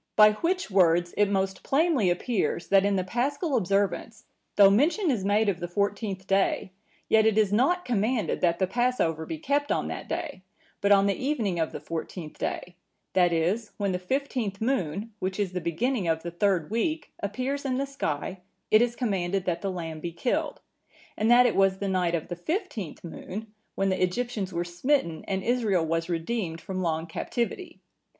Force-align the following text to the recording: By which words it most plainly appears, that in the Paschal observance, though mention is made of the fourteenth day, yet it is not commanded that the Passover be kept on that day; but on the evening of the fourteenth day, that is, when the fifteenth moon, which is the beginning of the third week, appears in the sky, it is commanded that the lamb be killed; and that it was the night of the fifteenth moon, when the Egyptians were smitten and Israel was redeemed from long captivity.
By 0.15 0.31
which 0.33 0.71
words 0.71 1.13
it 1.15 1.27
most 1.29 1.61
plainly 1.61 2.09
appears, 2.09 2.69
that 2.69 2.85
in 2.85 2.95
the 2.95 3.03
Paschal 3.03 3.55
observance, 3.55 4.25
though 4.55 4.71
mention 4.71 5.11
is 5.11 5.23
made 5.23 5.47
of 5.47 5.59
the 5.59 5.67
fourteenth 5.67 6.25
day, 6.25 6.71
yet 7.07 7.27
it 7.27 7.37
is 7.37 7.53
not 7.53 7.85
commanded 7.85 8.41
that 8.41 8.57
the 8.57 8.65
Passover 8.65 9.27
be 9.27 9.37
kept 9.37 9.71
on 9.71 9.89
that 9.89 10.09
day; 10.09 10.41
but 10.81 10.91
on 10.91 11.05
the 11.05 11.13
evening 11.13 11.59
of 11.59 11.71
the 11.71 11.79
fourteenth 11.79 12.39
day, 12.39 12.75
that 13.13 13.31
is, 13.31 13.73
when 13.77 13.91
the 13.91 13.99
fifteenth 13.99 14.59
moon, 14.59 15.11
which 15.19 15.39
is 15.39 15.51
the 15.51 15.61
beginning 15.61 16.07
of 16.07 16.23
the 16.23 16.31
third 16.31 16.71
week, 16.71 17.11
appears 17.21 17.63
in 17.63 17.77
the 17.77 17.85
sky, 17.85 18.39
it 18.71 18.81
is 18.81 18.95
commanded 18.95 19.45
that 19.45 19.61
the 19.61 19.69
lamb 19.71 19.99
be 19.99 20.11
killed; 20.11 20.61
and 21.15 21.29
that 21.29 21.45
it 21.45 21.55
was 21.55 21.77
the 21.77 21.87
night 21.87 22.15
of 22.15 22.27
the 22.27 22.35
fifteenth 22.35 23.03
moon, 23.03 23.53
when 23.75 23.89
the 23.89 24.01
Egyptians 24.01 24.51
were 24.51 24.65
smitten 24.65 25.23
and 25.27 25.43
Israel 25.43 25.85
was 25.85 26.09
redeemed 26.09 26.59
from 26.59 26.81
long 26.81 27.05
captivity. 27.05 27.79